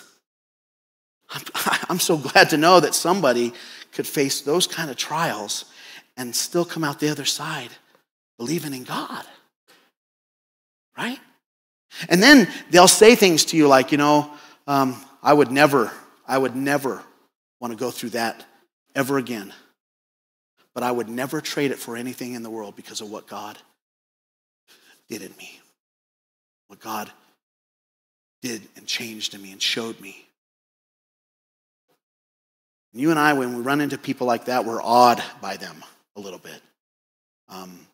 [1.32, 1.42] I'm,
[1.88, 3.52] I'm so glad to know that somebody
[3.92, 5.66] could face those kind of trials
[6.16, 7.70] and still come out the other side
[8.38, 9.24] believing in God.
[10.96, 11.18] Right?
[12.08, 14.30] And then they'll say things to you like, you know,
[14.66, 15.90] um, I would never,
[16.26, 17.02] I would never
[17.60, 18.44] want to go through that
[18.94, 19.52] ever again.
[20.74, 23.58] But I would never trade it for anything in the world because of what God
[25.08, 25.60] did in me.
[26.68, 27.10] What God
[28.40, 30.26] did and changed in me and showed me.
[32.92, 35.82] You and I, when we run into people like that, we're awed by them
[36.16, 36.60] a little bit.
[37.48, 37.86] Um,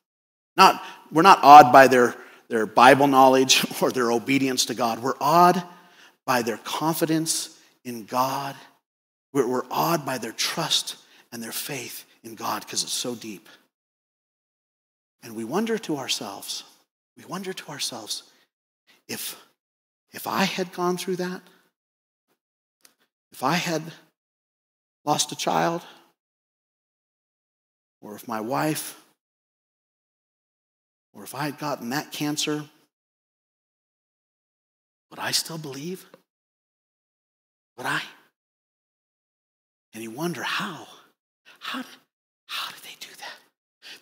[0.57, 0.83] not,
[1.13, 2.17] we're not awed by their,
[2.49, 5.01] their Bible knowledge or their obedience to God.
[5.01, 5.63] We're awed
[6.27, 8.57] by their confidence in God.
[9.33, 10.97] We're, we're awed by their trust
[11.33, 13.49] and their faith in God because it's so deep.
[15.23, 16.65] And we wonder to ourselves,
[17.17, 18.25] we wonder to ourselves,
[19.09, 19.41] if,
[20.13, 21.41] if I had gone through that,
[23.33, 23.83] if I had
[25.09, 25.81] lost a child,
[28.03, 29.03] or if my wife,
[31.15, 32.63] or if I had gotten that cancer,
[35.11, 36.05] would I still believe?
[37.79, 38.03] Would I?
[39.95, 40.87] And you wonder how.
[41.59, 41.91] How did,
[42.47, 43.37] how did they do that?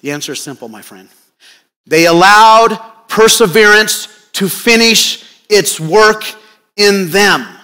[0.00, 1.08] The answer is simple, my friend.
[1.86, 6.24] They allowed perseverance to finish its work
[6.76, 7.55] in them.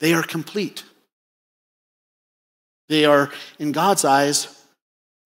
[0.00, 0.84] They are complete.
[2.88, 4.62] They are, in God's eyes,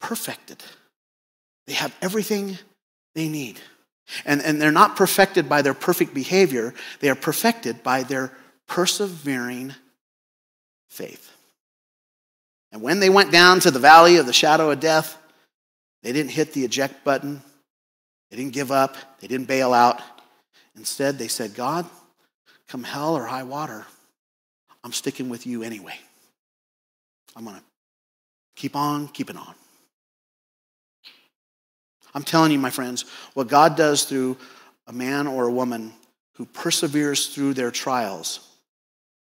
[0.01, 0.63] perfected.
[1.67, 2.59] They have everything
[3.15, 3.61] they need.
[4.25, 8.33] And, and they're not perfected by their perfect behavior, they are perfected by their
[8.67, 9.75] persevering
[10.89, 11.35] faith.
[12.73, 15.17] And when they went down to the valley of the shadow of death,
[16.03, 17.43] they didn't hit the eject button,
[18.31, 20.01] they didn't give up, they didn't bail out.
[20.77, 21.87] Instead, they said, God,
[22.69, 23.87] come hell or high water,
[24.89, 25.99] I'm sticking with you anyway.
[27.37, 27.63] I'm going to
[28.57, 29.55] keep on keeping on.
[32.15, 34.39] I'm telling you, my friends, what God does through
[34.87, 35.93] a man or a woman
[36.37, 38.49] who perseveres through their trials,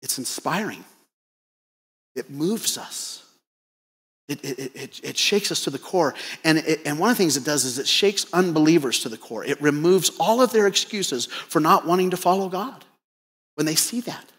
[0.02, 0.84] it's inspiring.
[2.16, 3.24] It moves us.
[4.28, 6.16] It, it, it, it, shakes us to the core.
[6.44, 9.18] And, it, and one of the things it does is it shakes unbelievers to the
[9.20, 9.46] core.
[9.46, 12.84] It removes all of their excuses for not wanting to follow God
[13.54, 14.33] when they see that.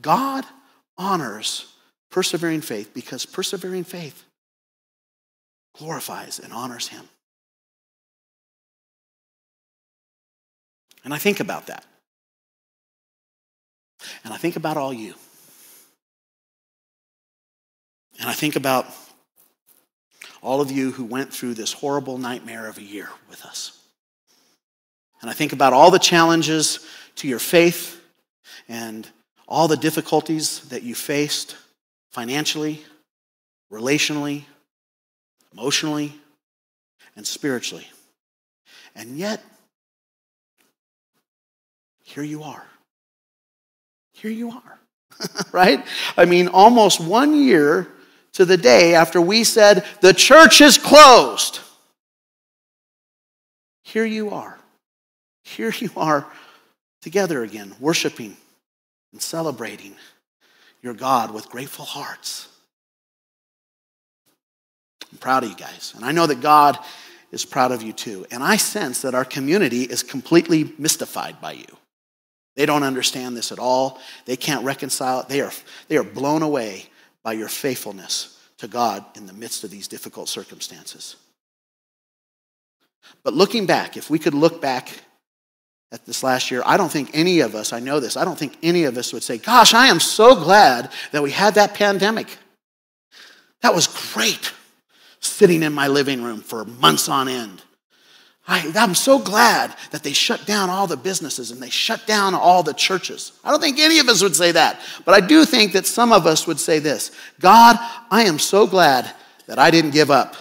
[0.00, 0.44] God
[0.98, 1.72] honors
[2.10, 4.24] persevering faith because persevering faith
[5.76, 7.08] glorifies and honors Him.
[11.04, 11.84] And I think about that.
[14.24, 15.14] And I think about all you.
[18.18, 18.86] And I think about
[20.42, 23.78] all of you who went through this horrible nightmare of a year with us.
[25.20, 26.80] And I think about all the challenges
[27.16, 28.00] to your faith
[28.68, 29.08] and
[29.48, 31.56] all the difficulties that you faced
[32.10, 32.82] financially,
[33.72, 34.44] relationally,
[35.52, 36.12] emotionally,
[37.14, 37.86] and spiritually.
[38.94, 39.42] And yet,
[42.02, 42.64] here you are.
[44.14, 44.78] Here you are.
[45.52, 45.84] right?
[46.16, 47.88] I mean, almost one year
[48.32, 51.60] to the day after we said, the church is closed.
[53.82, 54.58] Here you are.
[55.44, 56.26] Here you are
[57.00, 58.36] together again, worshiping
[59.16, 59.94] and celebrating
[60.82, 62.48] your God with grateful hearts.
[65.10, 65.94] I'm proud of you guys.
[65.96, 66.78] And I know that God
[67.32, 68.26] is proud of you too.
[68.30, 71.64] And I sense that our community is completely mystified by you.
[72.56, 74.02] They don't understand this at all.
[74.26, 75.30] They can't reconcile it.
[75.30, 75.52] They are,
[75.88, 76.84] they are blown away
[77.22, 81.16] by your faithfulness to God in the midst of these difficult circumstances.
[83.22, 84.90] But looking back, if we could look back
[85.92, 88.38] at this last year, I don't think any of us, I know this, I don't
[88.38, 91.74] think any of us would say, Gosh, I am so glad that we had that
[91.74, 92.38] pandemic.
[93.62, 94.52] That was great
[95.20, 97.62] sitting in my living room for months on end.
[98.48, 102.32] I, am so glad that they shut down all the businesses and they shut down
[102.32, 103.32] all the churches.
[103.42, 106.12] I don't think any of us would say that, but I do think that some
[106.12, 107.10] of us would say this
[107.40, 107.76] God,
[108.10, 109.10] I am so glad
[109.46, 110.36] that I didn't give up.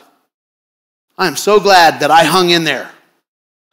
[1.18, 2.92] I am so glad that I hung in there.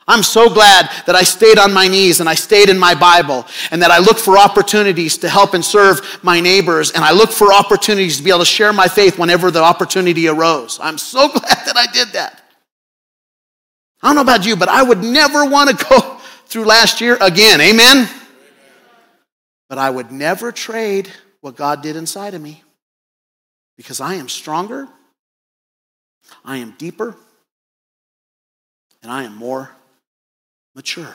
[0.09, 3.47] I'm so glad that I stayed on my knees and I stayed in my Bible
[3.71, 7.33] and that I looked for opportunities to help and serve my neighbors and I looked
[7.33, 10.81] for opportunities to be able to share my faith whenever the opportunity arose.
[10.83, 12.43] I'm so glad that I did that.
[14.03, 16.01] I don't know about you, but I would never want to go
[16.47, 17.61] through last year again.
[17.61, 18.09] Amen?
[19.69, 22.63] But I would never trade what God did inside of me
[23.77, 24.89] because I am stronger,
[26.45, 27.17] I am deeper,
[29.03, 29.71] and I am more
[30.75, 31.14] mature.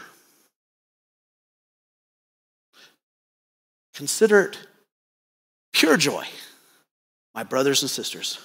[3.93, 4.57] Consider it
[5.73, 6.25] pure joy,
[7.33, 8.39] my brothers and sisters,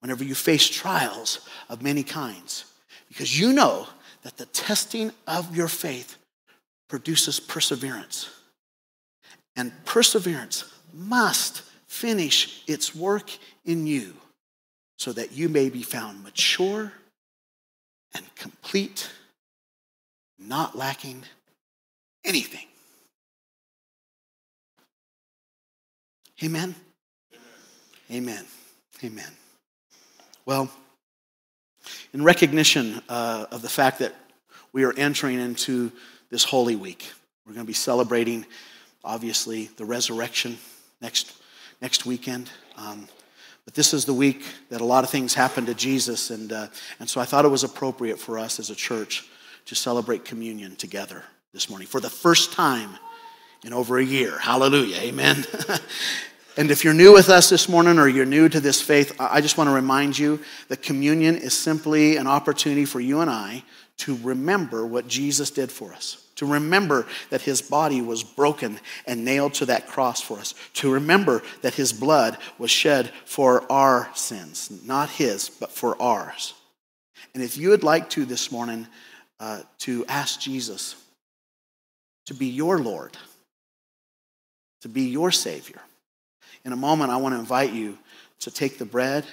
[0.00, 2.64] whenever you face trials of many kinds
[3.12, 3.86] because you know
[4.22, 6.16] that the testing of your faith
[6.88, 8.30] produces perseverance.
[9.54, 10.64] And perseverance
[10.94, 13.30] must finish its work
[13.66, 14.14] in you
[14.96, 16.90] so that you may be found mature
[18.14, 19.10] and complete,
[20.46, 21.22] not lacking
[22.24, 22.66] anything.
[26.42, 26.74] Amen?
[28.10, 28.44] Amen.
[29.04, 29.30] Amen.
[30.44, 30.70] Well,
[32.12, 34.14] in recognition uh, of the fact that
[34.72, 35.92] we are entering into
[36.30, 37.10] this Holy Week.
[37.46, 38.46] We're going to be celebrating,
[39.04, 40.58] obviously, the resurrection
[41.00, 41.32] next,
[41.80, 42.50] next weekend.
[42.76, 43.08] Um,
[43.64, 46.66] but this is the week that a lot of things happened to Jesus, and, uh,
[46.98, 49.28] and so I thought it was appropriate for us as a church
[49.66, 52.90] to celebrate communion together this morning for the first time
[53.64, 54.38] in over a year.
[54.38, 54.96] Hallelujah.
[54.96, 55.44] Amen.
[56.56, 59.40] And if you're new with us this morning or you're new to this faith, I
[59.40, 60.38] just want to remind you
[60.68, 63.64] that communion is simply an opportunity for you and I
[63.98, 69.24] to remember what Jesus did for us, to remember that his body was broken and
[69.24, 74.10] nailed to that cross for us, to remember that his blood was shed for our
[74.14, 76.52] sins, not his, but for ours.
[77.32, 78.88] And if you would like to this morning
[79.42, 80.94] uh, to ask Jesus
[82.26, 83.16] to be your Lord,
[84.80, 85.82] to be your Savior,
[86.64, 87.98] in a moment, I want to invite you
[88.40, 89.24] to take the bread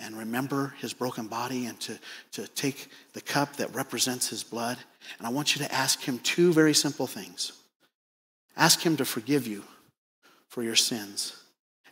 [0.00, 1.98] and remember his broken body and to,
[2.32, 4.78] to take the cup that represents his blood.
[5.18, 7.52] And I want you to ask him two very simple things.
[8.56, 9.64] Ask him to forgive you
[10.48, 11.36] for your sins,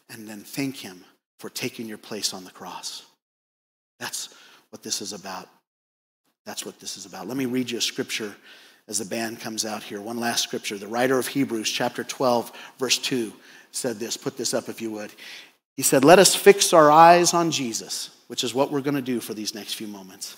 [0.09, 1.05] and then thank him
[1.39, 3.05] for taking your place on the cross.
[3.99, 4.33] That's
[4.71, 5.49] what this is about.
[6.45, 7.29] That's what this is about.
[7.29, 8.35] Let me read you a scripture
[8.89, 10.01] as the band comes out here.
[10.01, 10.77] One last scripture.
[10.77, 13.33] The writer of Hebrews, chapter 12, verse 2
[13.71, 14.17] said this.
[14.17, 15.13] Put this up if you would.
[15.77, 19.03] He said, Let us fix our eyes on Jesus, which is what we're going to
[19.03, 20.37] do for these next few moments.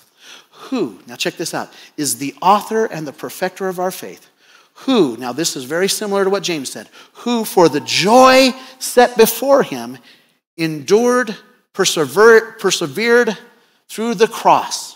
[0.50, 4.30] Who, now check this out, is the author and the perfecter of our faith.
[4.78, 9.16] Who, now this is very similar to what James said, who for the joy set
[9.16, 9.98] before him
[10.56, 11.36] endured,
[11.72, 13.36] persevered, persevered
[13.88, 14.93] through the cross.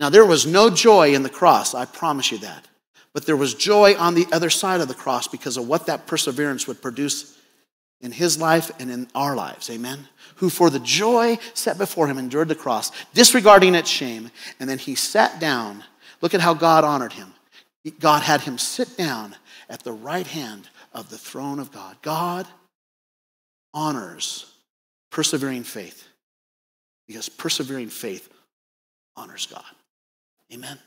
[0.00, 2.66] Now, there was no joy in the cross, I promise you that.
[3.12, 6.06] But there was joy on the other side of the cross because of what that
[6.06, 7.36] perseverance would produce
[8.00, 9.68] in his life and in our lives.
[9.68, 10.08] Amen?
[10.36, 14.78] Who for the joy set before him endured the cross, disregarding its shame, and then
[14.78, 15.84] he sat down.
[16.22, 17.34] Look at how God honored him.
[17.98, 19.36] God had him sit down
[19.68, 21.96] at the right hand of the throne of God.
[22.00, 22.46] God
[23.74, 24.52] honors
[25.10, 26.06] persevering faith
[27.06, 28.28] because persevering faith
[29.16, 29.64] honors God.
[30.52, 30.78] Amen.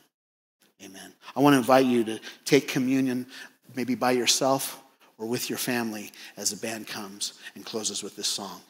[0.82, 1.12] Amen.
[1.34, 3.26] I want to invite you to take communion
[3.74, 4.82] maybe by yourself
[5.18, 8.60] or with your family as the band comes and closes with this song.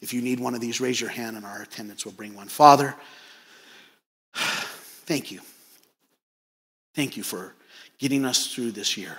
[0.00, 2.48] If you need one of these, raise your hand and our attendants will bring one.
[2.48, 2.94] Father,
[4.34, 5.40] thank you.
[6.94, 7.54] Thank you for
[7.98, 9.16] getting us through this year,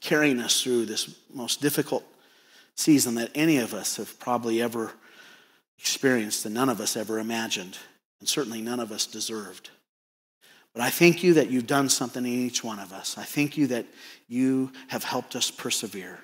[0.00, 2.04] carrying us through this most difficult
[2.74, 4.92] season that any of us have probably ever
[5.78, 7.78] experienced and none of us ever imagined,
[8.20, 9.70] and certainly none of us deserved.
[10.74, 13.16] But I thank you that you've done something in each one of us.
[13.16, 13.86] I thank you that
[14.26, 16.18] you have helped us persevere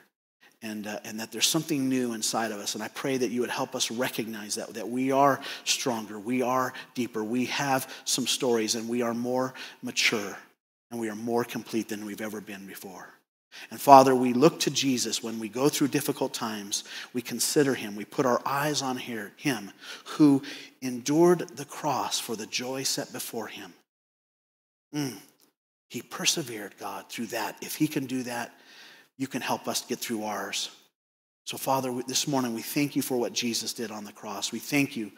[0.60, 2.74] and, uh, and that there's something new inside of us.
[2.74, 6.42] And I pray that you would help us recognize that, that we are stronger, we
[6.42, 10.36] are deeper, we have some stories, and we are more mature,
[10.90, 13.08] and we are more complete than we've ever been before.
[13.70, 16.84] And Father, we look to Jesus when we go through difficult times.
[17.12, 17.96] We consider him.
[17.96, 19.72] We put our eyes on him
[20.04, 20.42] who
[20.82, 23.74] endured the cross for the joy set before him
[24.94, 25.16] Mm.
[25.88, 27.56] He persevered, God, through that.
[27.60, 28.52] If He can do that,
[29.16, 30.70] you can help us get through ours.
[31.44, 34.52] So, Father, this morning we thank you for what Jesus did on the cross.
[34.52, 35.10] We thank you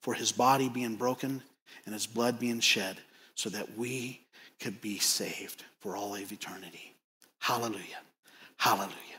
[0.00, 1.42] for His body being broken
[1.84, 2.98] and His blood being shed
[3.34, 4.20] so that we
[4.60, 6.94] could be saved for all of eternity.
[7.38, 8.02] Hallelujah.
[8.56, 9.17] Hallelujah.